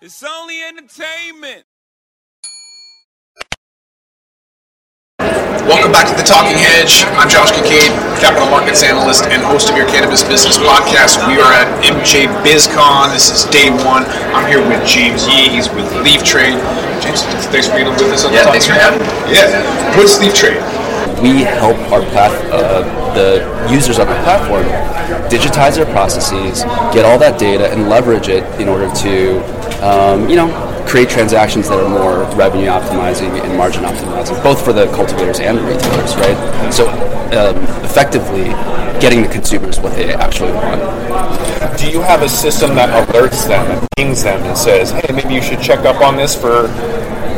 [0.00, 1.64] It's only entertainment.
[5.68, 7.04] Welcome back to the Talking Hedge.
[7.20, 11.20] I'm Josh Kincaid, capital markets analyst and host of your cannabis business podcast.
[11.28, 13.12] We are at MJ BizCon.
[13.12, 14.04] This is day one.
[14.32, 15.50] I'm here with James Yee.
[15.50, 16.56] He's with Leaf Trade.
[17.04, 17.20] James,
[17.52, 19.36] thanks for being with us on Yeah, the thanks for having Hedge.
[19.36, 19.96] Yeah.
[19.98, 20.56] What's Leaf Trade?
[21.20, 22.80] we help our path, uh,
[23.12, 24.64] the users on our platform
[25.28, 26.64] digitize their processes,
[26.94, 29.38] get all that data, and leverage it in order to,
[29.82, 30.48] um, you know,
[30.86, 35.58] create transactions that are more revenue optimizing and margin optimizing, both for the cultivators and
[35.58, 36.72] the retailers, right?
[36.72, 36.88] So,
[37.30, 38.50] um, effectively,
[39.00, 40.80] getting the consumers what they actually want.
[41.78, 45.34] do you have a system that alerts them and pings them and says, hey, maybe
[45.34, 46.68] you should check up on this for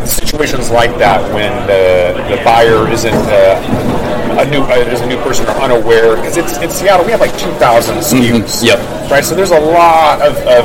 [0.06, 5.18] situations like that when the, the buyer isn't uh, a new uh, is a new
[5.18, 6.16] person or unaware?
[6.16, 8.64] Because it's in Seattle, we have like 2,000 SKUs.
[8.64, 9.10] Yep.
[9.10, 10.64] Right, so there's a lot of, of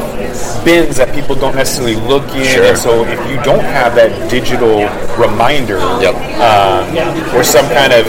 [0.64, 2.66] bins that people don't necessarily look in, Sure.
[2.66, 6.16] and so if you don't have that digital reminder Yep.
[6.42, 8.06] um, or some kind of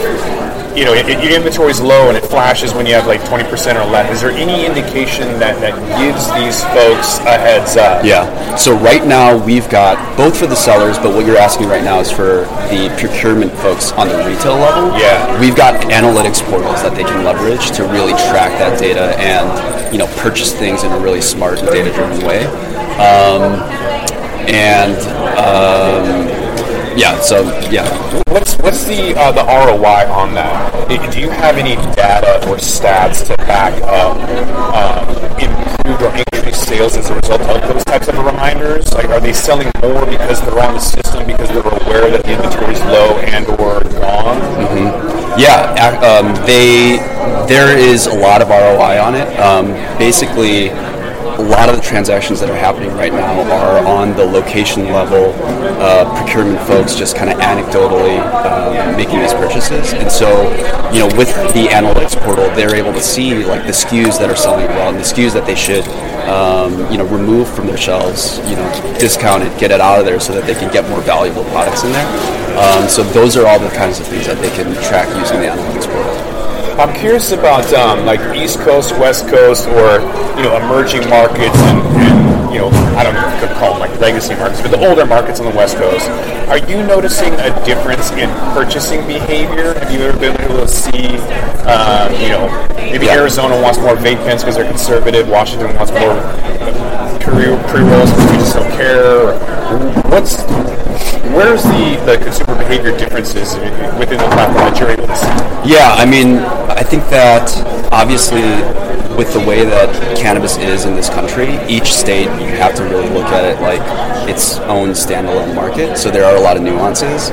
[0.79, 3.43] you know, your your inventory is low and it flashes when you have like 20%
[3.75, 4.09] or less.
[4.13, 8.05] Is there any indication that, that gives these folks a heads up?
[8.05, 8.55] Yeah.
[8.55, 11.99] So right now we've got both for the sellers, but what you're asking right now
[11.99, 14.97] is for the procurement folks on the retail level.
[14.97, 15.37] Yeah.
[15.41, 19.99] We've got analytics portals that they can leverage to really track that data and you
[19.99, 22.45] know purchase things in a really smart and data-driven way.
[22.95, 23.59] Um,
[24.47, 24.95] and
[25.37, 26.28] um,
[26.99, 27.19] yeah.
[27.21, 27.87] So yeah.
[28.27, 30.89] What's what's the uh, the ROI on that?
[31.11, 34.17] Do you have any data or stats to back up
[34.75, 35.07] um,
[35.39, 38.93] improved or increased sales as a result of those types of reminders?
[38.93, 42.33] Like, are they selling more because they're on the system because they're aware that the
[42.33, 44.39] inventory is low and or gone?
[45.39, 45.71] Yeah,
[46.03, 46.97] um, they
[47.47, 49.39] there is a lot of ROI on it.
[49.39, 50.69] Um, basically,
[51.39, 55.33] a lot of the transactions that are happening right now are on the location level.
[55.79, 60.27] Uh, procurement folks just kind of anecdotally um, making these purchases, and so
[60.91, 64.35] you know with the analytics portal, they're able to see like the SKUs that are
[64.35, 65.87] selling well and the SKUs that they should
[66.27, 70.05] um, you know remove from their shelves, you know discount it, get it out of
[70.05, 72.07] there so that they can get more valuable products in there.
[72.59, 75.47] Um, so those are all the kinds of things that they can track using the
[75.47, 76.18] analytics portal.
[76.79, 79.99] I'm curious about um, like East Coast, West Coast, or
[80.37, 83.73] you know emerging markets, and, and you know I don't know if you could call
[83.73, 86.09] them like legacy markets, but the older markets on the West Coast.
[86.49, 89.73] Are you noticing a difference in purchasing behavior?
[89.75, 91.17] Have you ever been able to see,
[91.69, 93.19] um, you know, maybe Yeah.
[93.19, 96.17] Arizona wants more vape pens because they're conservative, Washington wants more
[97.69, 99.33] pre rolls because we just don't care.
[100.09, 100.43] What's
[101.33, 103.55] where's the, the consumer behavior differences
[103.99, 105.27] within the platform that you're able to see?
[105.69, 106.37] Yeah, I mean,
[106.69, 107.45] I think that
[107.91, 108.41] obviously
[109.17, 113.09] with the way that cannabis is in this country, each state you have to really
[113.09, 113.81] look at it like
[114.29, 115.97] its own standalone market.
[115.97, 117.29] So there are a lot of nuances.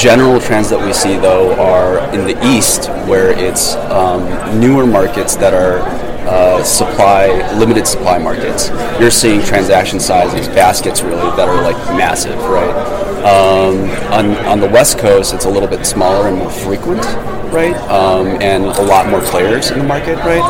[0.00, 5.34] General trends that we see though are in the east, where it's um, newer markets
[5.36, 5.80] that are
[6.28, 8.68] uh, supply limited supply markets.
[9.00, 13.06] You're seeing transaction sizes, baskets really that are like massive, right?
[13.26, 17.04] Um, on, on the West Coast, it's a little bit smaller and more frequent,
[17.52, 17.74] right?
[17.90, 20.42] Um, and a lot more players in the market, right?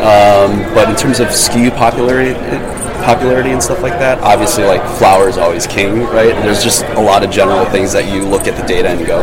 [0.00, 2.34] Um, but in terms of SKU popularity,
[3.04, 6.34] popularity and stuff like that, obviously, like flower is always king, right?
[6.42, 9.22] There's just a lot of general things that you look at the data and go,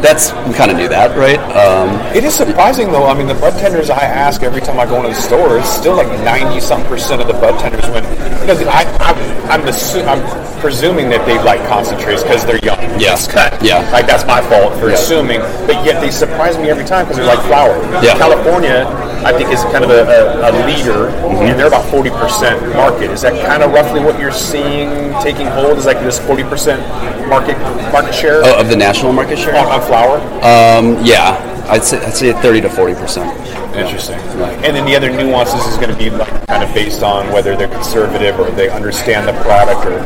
[0.00, 1.38] that's we kind of knew that, right?
[1.54, 3.06] Um, It is surprising though.
[3.06, 5.68] I mean, the bud tenders I ask every time I go into the store, it's
[5.68, 8.04] still like ninety some percent of the bud tenders when
[8.40, 9.12] you know I, I
[9.52, 10.22] I'm assu- I'm
[10.60, 12.80] presuming that they like concentrates because they're young.
[12.98, 13.16] Yeah.
[13.28, 13.62] Cut.
[13.62, 13.84] Yeah.
[13.92, 14.94] Like that's my fault for Yeah.
[14.94, 17.80] assuming, but yet they surprise me every time because they're like flower.
[18.04, 18.18] Yeah.
[18.18, 18.84] California,
[19.24, 21.46] I think is kind of a, a, a leader, Mm-hmm.
[21.46, 23.10] and they're about forty percent market.
[23.10, 25.78] Is that kind of roughly what you're seeing taking hold?
[25.78, 26.80] Is like this forty percent
[27.28, 27.56] market
[27.92, 29.56] market share oh, of the national market share?
[29.56, 30.18] on, on flower?
[30.44, 31.38] Um, yeah,
[31.70, 33.30] I'd say I'd say 30 to 40 percent.
[33.76, 34.18] Interesting.
[34.64, 37.56] And then the other nuances is going to be like kind of based on whether
[37.56, 39.98] they're conservative or they understand the product or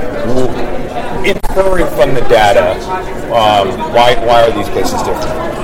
[1.25, 2.73] inferring from the data.
[3.33, 5.64] Um, why why are these places different?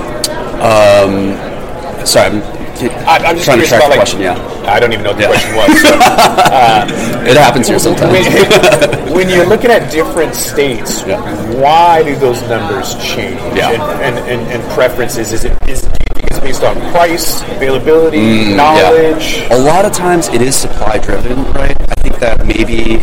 [2.05, 2.41] Sorry, I'm,
[3.07, 3.99] I, I'm just trying to track about the like.
[3.99, 4.21] question.
[4.21, 5.33] Yeah, I don't even know what the Yeah.
[5.33, 5.81] question was.
[5.81, 5.93] so.
[7.29, 8.11] it happens here sometimes.
[8.11, 11.21] when, when you're looking at different states, Yeah.
[11.61, 13.37] why do those numbers change?
[13.55, 13.69] Yeah.
[13.71, 15.31] And, and, and, and preferences?
[15.31, 18.55] Is it is do you think it's based on price, availability, Mm, Yeah.
[18.55, 19.43] knowledge?
[19.51, 21.77] A lot of times it is supply driven, right?
[21.79, 22.97] I think that maybe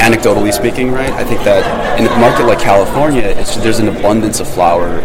[0.00, 1.12] anecdotally speaking, right?
[1.12, 1.62] I think that
[2.00, 5.00] in a market like California, it's, there's an abundance of flower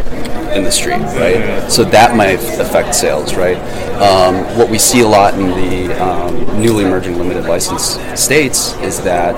[0.56, 1.69] in the street, right?
[1.69, 3.57] So that might affect sales, right?
[4.02, 9.02] Um, what we see a lot in the um, newly emerging limited license states is
[9.04, 9.36] that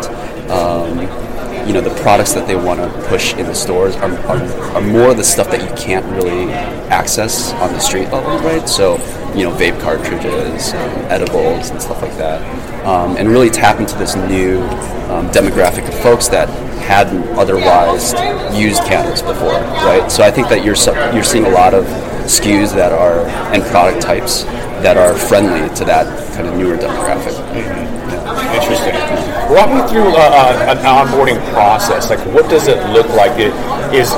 [0.50, 1.00] um,
[1.68, 4.42] you know the products that they want to push in the stores are, are,
[4.76, 6.52] are more the stuff that you can't really
[6.90, 8.70] access on the street level, right?
[8.70, 8.96] So
[9.36, 12.42] you know vape cartridges, um, edibles, and stuff like that,
[12.88, 14.62] um, and really tap into this new
[15.12, 16.48] um, demographic of folks that
[16.80, 18.14] hadn't otherwise
[18.58, 20.10] used cannabis before, right?
[20.10, 20.78] So I think that you're
[21.14, 21.86] you're seeing a lot of
[22.26, 24.44] SKUs that are and product types
[24.84, 27.36] that are friendly to that kind of newer demographic.
[28.56, 28.94] Interesting.
[29.52, 32.10] Walk me through uh, uh, an onboarding process.
[32.10, 33.38] Like, what does it look like?
[33.40, 33.54] It
[33.94, 34.12] is.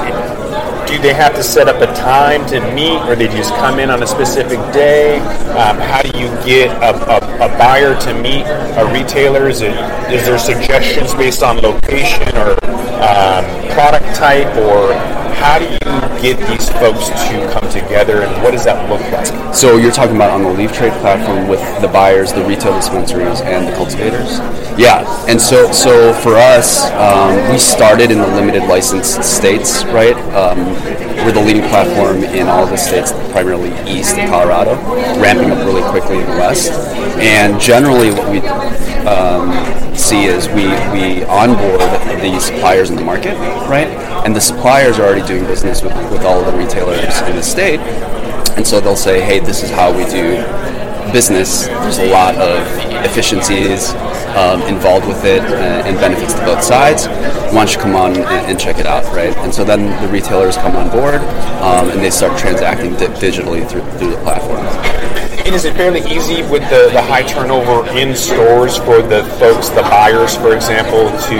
[0.89, 3.91] Do they have to set up a time to meet, or they just come in
[3.91, 5.19] on a specific day?
[5.51, 9.47] Um, how do you get a, a, a buyer to meet a retailer?
[9.47, 9.69] Is, it,
[10.11, 12.57] is there suggestions based on location or
[13.05, 14.93] um, product type, or
[15.35, 15.88] how do you
[16.21, 19.53] get these folks to come together, and what does that look like?
[19.53, 23.41] So you're talking about on the Leaf Trade platform with the buyers, the retail dispensaries,
[23.41, 24.39] and the cultivators.
[24.77, 30.15] Yeah, and so so for us, um, we started in the limited licensed states, right?
[30.33, 30.59] Um,
[31.25, 34.75] we're the leading platform in all the states, primarily east of Colorado,
[35.19, 36.71] ramping up really quickly in the west.
[37.19, 38.39] And generally, what we
[39.05, 39.51] um,
[39.99, 40.65] see is we
[40.95, 41.81] we onboard
[42.21, 43.35] the suppliers in the market,
[43.69, 43.87] right?
[44.25, 47.43] And the suppliers are already doing business with, with all of the retailers in the
[47.43, 47.79] state.
[48.57, 50.43] And so they'll say, hey, this is how we do
[51.11, 51.67] business.
[51.67, 52.59] There's a lot of
[53.05, 53.93] efficiencies
[54.35, 57.07] um, involved with it uh, and benefits to both sides.
[57.07, 59.35] Why don't you come on and, and check it out, right?
[59.37, 61.21] And so then the retailers come on board
[61.61, 64.65] um, and they start transacting di- digitally through, through the platform.
[65.49, 69.69] And is it fairly easy with the, the high turnover in stores for the folks,
[69.69, 71.39] the buyers, for example, to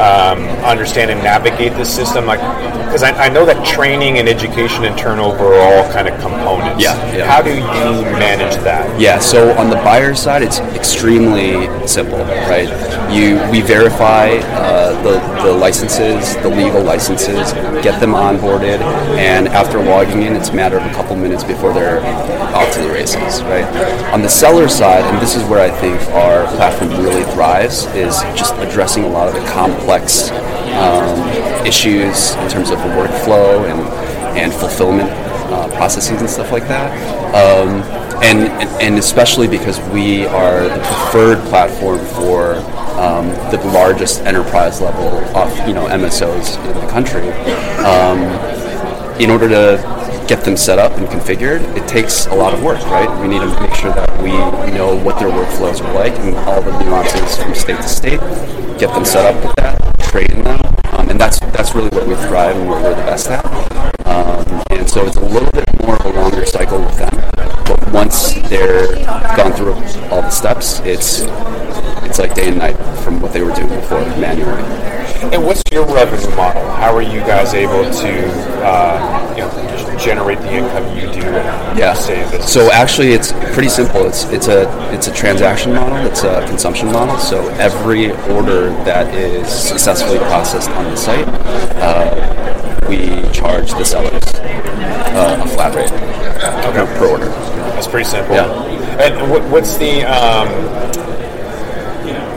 [0.00, 2.24] um, understand and navigate this system?
[2.26, 2.38] Like,
[2.86, 6.80] because I, I know that training and education and turnover are all kind of components.
[6.80, 7.26] Yeah, yeah.
[7.26, 9.00] How do you manage that?
[9.00, 12.68] Yeah, so on the buyer side, it's extremely simple, right?
[13.12, 17.52] You we verify uh, the, the licenses, the legal licenses,
[17.82, 18.78] get them onboarded,
[19.18, 22.00] and after logging in, it's a matter of a couple minutes before they're
[22.56, 23.64] off to the races, right?
[24.14, 28.16] On the seller side, and this is where I think our platform really thrives, is
[28.34, 30.30] just addressing a lot of the complex
[30.72, 31.18] um,
[31.66, 33.80] issues in terms of the workflow and,
[34.38, 35.10] and fulfillment
[35.52, 36.90] uh, processes and stuff like that.
[37.34, 37.82] Um,
[38.22, 38.48] and,
[38.80, 42.54] and, especially because we are the preferred platform for
[42.98, 47.28] um, the largest enterprise level of you know MSOs in the country.
[47.84, 48.22] Um,
[49.20, 52.80] in order to get them set up and configured, it takes a lot of work,
[52.86, 53.08] right?
[53.20, 54.30] We need to make sure that we
[54.76, 58.20] know what their workflows are like and all the nuances from state to state.
[58.78, 60.60] Get them set up with that, train them,
[60.92, 63.44] um, and that's that's really what we thrive and what we're the best at.
[64.06, 67.14] Um, and so it's a little bit more of a longer cycle with them,
[67.64, 68.96] but once they're
[69.36, 69.74] gone through
[70.10, 71.22] all the steps, it's
[72.04, 74.95] it's like day and night from what they were doing before manually.
[75.22, 76.62] And what's your revenue model?
[76.72, 78.28] How are you guys able to,
[78.64, 81.26] uh, you know, generate the income you do?
[81.26, 81.94] And Yeah.
[81.94, 84.06] So actually, it's pretty simple.
[84.06, 85.96] It's it's a it's a transaction model.
[86.06, 87.18] It's a consumption model.
[87.18, 91.26] So every order that is successfully processed on the site,
[91.76, 94.22] uh, we charge the sellers
[95.16, 95.90] uh, a flat rate
[96.74, 97.26] per- per order.
[97.74, 98.34] That's pretty simple.
[98.34, 99.02] Yeah.
[99.02, 100.48] And what, what's the um,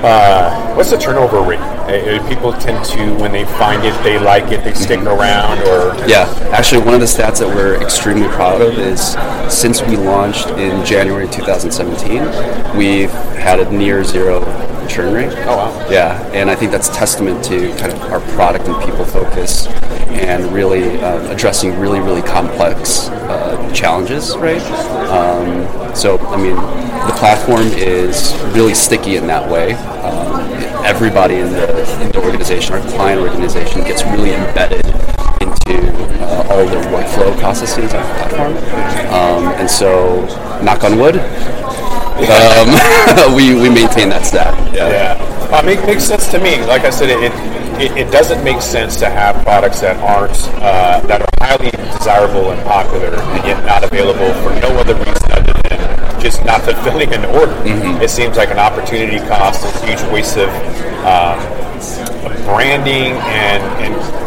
[0.04, 1.60] uh, what's the turnover rate?
[1.60, 5.60] Uh, uh, people tend to, when they find it, they like it, they stick around,
[5.64, 9.16] or Yeah, actually, one of the stats that we're extremely proud of is
[9.54, 14.42] since we launched in January 2017, we've had a near zero
[14.88, 15.32] churn rate.
[15.48, 15.90] Oh, wow.
[15.90, 19.68] Yeah, and I think that's testament to kind of our product and people focus
[20.10, 22.59] and really uh, addressing really, really complex
[24.10, 24.62] challenges, right?
[25.10, 29.74] Um, so, I mean, the platform is really sticky in that way.
[29.74, 30.42] Um,
[30.86, 34.86] everybody in the, in the organization, our client organization, gets really embedded
[35.42, 35.92] into
[36.24, 38.58] uh, all their workflow processes on the platform.
[39.14, 40.26] Um, and so,
[40.64, 42.70] knock on wood, um,
[43.36, 44.54] we, we maintain that stat.
[44.74, 45.18] Yeah,
[45.52, 46.62] uh, make, makes sense to me.
[46.66, 51.00] Like I said, it, it it doesn't make sense to have products that aren't uh,
[51.08, 55.54] that are highly desirable and popular and yet not available for no other reason other
[55.70, 57.56] than just not fulfilling an order.
[58.04, 60.50] It seems like an opportunity cost, a huge waste of,
[61.06, 61.40] um,
[62.26, 64.20] of branding and and.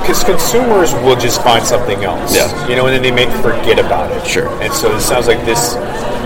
[0.00, 2.48] Because consumers will just find something else, Yeah.
[2.68, 4.26] you know, and then they may forget about it.
[4.26, 4.48] Sure.
[4.62, 5.74] And so it sounds like this,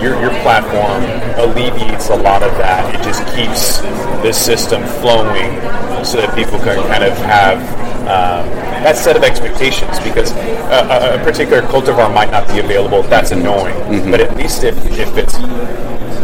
[0.01, 1.03] your, your platform
[1.37, 2.95] alleviates a lot of that.
[2.95, 3.79] It just keeps
[4.23, 5.59] this system flowing
[6.05, 7.59] so that people can kind of have
[8.05, 8.47] um,
[8.85, 13.01] that set of expectations because a, a, a particular cultivar might not be available.
[13.03, 14.11] That's annoying.
[14.11, 15.35] But at least if, if it's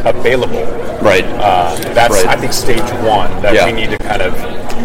[0.05, 0.63] available.
[1.01, 1.25] Right.
[1.25, 2.27] Uh, that's Right.
[2.27, 3.65] I think stage one that Yeah.
[3.65, 4.33] we need to kind of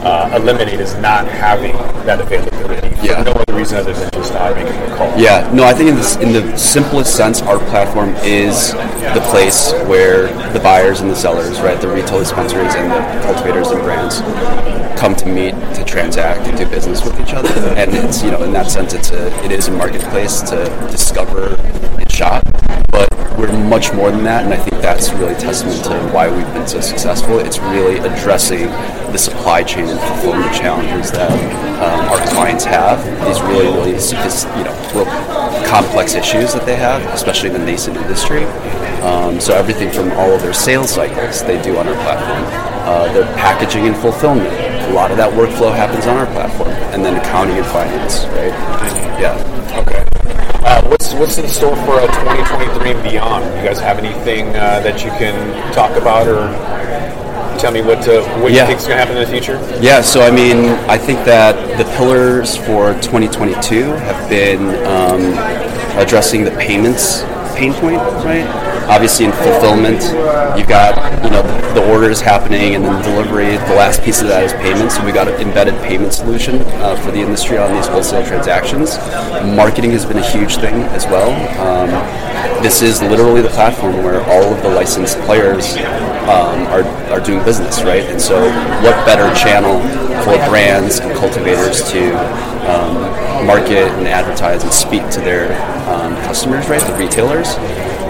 [0.04, 1.72] uh, eliminate is not having
[2.06, 3.22] that availability for Yeah.
[3.22, 5.12] no other reason other than just not making a call.
[5.18, 9.72] Yeah, no, I think in the, in the simplest sense, our platform is the place
[9.88, 14.20] where the buyers and the sellers, right, the retail dispensaries and the cultivators and brands
[15.06, 17.48] come to meet, to transact, and do business with each other.
[17.76, 21.54] And it's, you know, in that sense, it's a, it is a marketplace to discover
[21.54, 22.42] and shop.
[22.90, 23.08] But
[23.38, 26.66] we're much more than that, and I think that's really testament to why we've been
[26.66, 27.38] so successful.
[27.38, 28.66] It's really addressing
[29.12, 31.30] the supply chain and fulfillment challenges that
[31.78, 32.98] um, our clients have.
[33.28, 35.06] These really, really, you know, real
[35.68, 38.42] complex issues that they have, especially in the nascent industry.
[39.06, 42.42] Um, so everything from all of their sales cycles they do on our platform,
[42.88, 44.65] uh, their packaging and fulfillment.
[44.86, 48.54] A lot of that workflow happens on our platform, and then accounting and finance, right?
[49.20, 49.34] Yeah.
[49.82, 50.04] Okay.
[50.64, 53.44] Uh, what's what's in store for uh, 2023 and beyond?
[53.58, 55.34] You guys have anything uh, that you can
[55.72, 56.48] talk about or
[57.58, 59.58] tell me what uh, what you think is going to happen in the future?
[59.80, 65.32] Yeah, so I mean, I think that the pillars for 2022 have been um,
[65.98, 67.22] addressing the payments
[67.56, 68.44] pain point, right?
[68.88, 70.02] Obviously, in fulfillment,
[70.58, 71.42] you've got you know
[71.74, 73.56] the orders happening and then delivery.
[73.68, 74.96] The last piece of that is payments.
[74.96, 78.96] So we got an embedded payment solution uh, for the industry on these wholesale transactions.
[79.56, 81.30] Marketing has been a huge thing as well.
[81.60, 81.90] Um,
[82.62, 85.76] this is literally the platform where all of the licensed players
[86.26, 88.04] um, are, are doing business, right?
[88.04, 88.40] And so,
[88.82, 89.80] what better channel
[90.24, 92.10] for brands and cultivators to
[92.70, 95.52] um, market and advertise and speak to their
[95.88, 96.80] um, customers, right?
[96.80, 97.54] The retailers.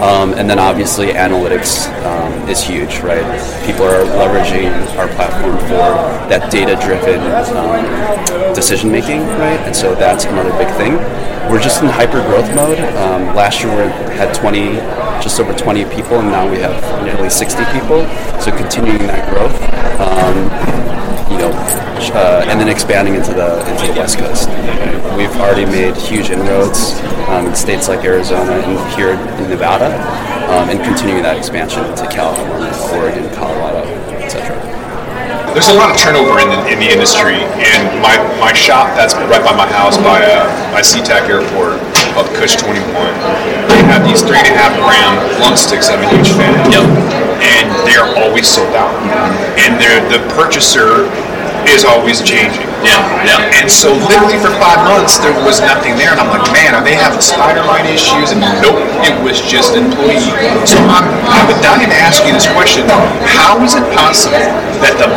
[0.01, 3.25] Um, and then obviously analytics um, is huge, right?
[3.65, 5.89] People are leveraging our platform for
[6.29, 7.19] that data-driven
[7.57, 9.59] um, decision making, right?
[9.65, 10.97] And so that's another big thing.
[11.49, 12.77] We're just in hyper growth mode.
[12.77, 14.75] Um, last year we had 20,
[15.23, 18.05] just over 20 people, and now we have nearly 60 people.
[18.39, 19.55] So continuing that growth,
[19.97, 20.96] um,
[22.11, 24.49] uh, and then expanding into the into the West Coast.
[24.49, 25.17] Right?
[25.17, 29.91] We've already made huge inroads um, in states like Arizona and here in Nevada,
[30.53, 33.83] um, and continuing that expansion to California, Oregon, Colorado,
[34.21, 34.55] etc.
[35.53, 39.15] There's a lot of turnover in the, in the industry, and my, my shop that's
[39.15, 41.81] right by my house by uh, by SeaTac Airport
[42.13, 42.77] called Kush 21.
[42.77, 45.89] They have these three and a half gram blunt sticks.
[45.89, 46.53] I'm a huge fan.
[46.69, 46.85] Yep.
[47.41, 48.93] And they are always sold out.
[49.61, 51.05] And they're, the purchaser
[51.73, 52.67] is always changing.
[52.85, 53.59] Yeah, yeah.
[53.59, 56.83] And so literally for five months there was nothing there, and I'm like, man, are
[56.83, 58.31] they having spider mite issues?
[58.31, 60.31] And nope, it was just employee.
[60.63, 62.85] So I'm, I would dying to ask you this question:
[63.25, 64.45] How is it possible
[64.83, 65.07] that the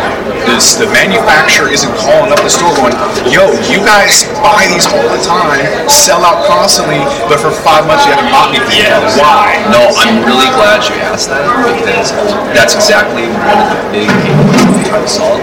[0.49, 2.97] this, the manufacturer isn't calling up the store going,
[3.29, 8.07] yo, you guys buy these all the time, sell out constantly, but for five months
[8.07, 8.81] you haven't bought anything.
[8.81, 9.21] Yes.
[9.21, 9.61] Why?
[9.69, 11.45] No, I'm really glad you asked that
[11.77, 12.13] because
[12.57, 15.41] that's exactly one of the big pain points we're trying to solve.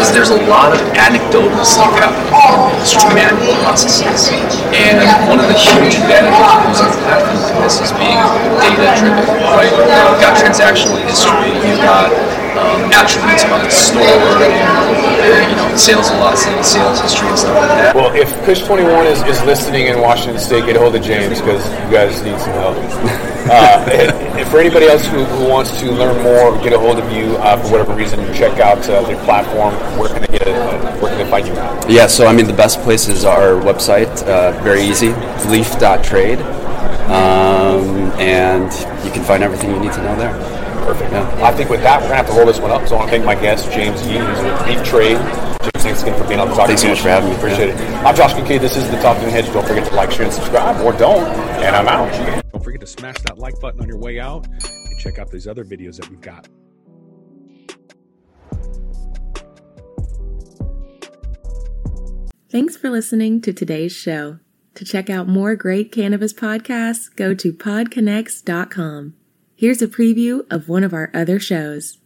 [0.00, 4.34] Is there's a lot of anecdotal stuff happening in these manual processes,
[4.74, 4.98] and
[5.30, 8.18] one of the huge advantages of using the platform like this is being
[8.58, 9.22] data driven,
[9.54, 9.70] right?
[9.70, 12.10] You've got transactional history, you've got
[12.56, 17.68] um, attributes about the store, and, you know, sales velocity, sales history, and stuff like
[17.68, 17.94] that.
[17.94, 21.40] Well, if Kush 21 is, is listening in Washington State, get a hold of James
[21.40, 23.28] because you guys need some help.
[23.42, 27.10] Uh, and for anybody else who, who wants to learn more, get a hold of
[27.10, 29.74] you uh, for whatever reason, check out uh, their platform.
[29.98, 30.54] Where can they get it?
[30.54, 31.90] Uh, where can they find you at?
[31.90, 34.22] Yeah, so I mean, the best place is our website.
[34.22, 35.08] Uh, very easy,
[35.48, 36.38] leaf.trade.
[37.10, 38.72] Um, and
[39.04, 40.51] you can find everything you need to know there.
[40.84, 41.12] Perfect.
[41.12, 41.44] Yeah.
[41.44, 42.86] I think with that, we're going to have to roll this one up.
[42.88, 44.18] So I want to thank my guest, James Yee.
[44.18, 45.16] He's with Leaf Trade.
[45.62, 47.36] James, thanks again for being on the Talking Thanks so much for having me.
[47.36, 47.80] Appreciate it.
[48.04, 48.60] I'm Josh Kincaid.
[48.60, 49.46] This is the Talking Hedge.
[49.46, 51.26] Don't forget to like, share, and subscribe, or don't.
[51.62, 52.10] And I'm out.
[52.52, 55.46] Don't forget to smash that like button on your way out and check out these
[55.46, 56.48] other videos that we've got.
[62.50, 64.38] Thanks for listening to today's show.
[64.74, 69.14] To check out more great cannabis podcasts, go to podconnects.com.
[69.62, 71.98] Here's a preview of one of our other shows.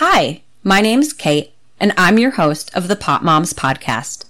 [0.00, 4.24] Hi, my name's Kate, and I'm your host of the Pop Moms Podcast.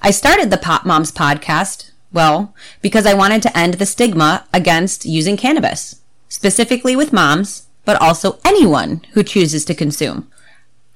[0.00, 5.04] I started the Pop Moms Podcast, well, because I wanted to end the stigma against
[5.04, 6.00] using cannabis,
[6.30, 10.30] specifically with moms, but also anyone who chooses to consume.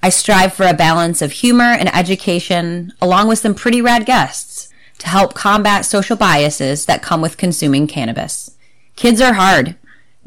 [0.01, 4.69] I strive for a balance of humor and education, along with some pretty rad guests,
[4.97, 8.57] to help combat social biases that come with consuming cannabis.
[8.95, 9.75] Kids are hard.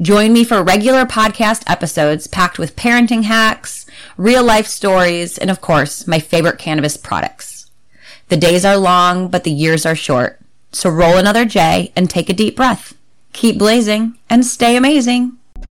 [0.01, 5.59] Join me for regular podcast episodes packed with parenting hacks, real life stories, and of
[5.59, 7.69] course, my favorite cannabis products.
[8.29, 10.39] The days are long, but the years are short.
[10.71, 12.93] So roll another J and take a deep breath.
[13.33, 15.38] Keep blazing and stay amazing.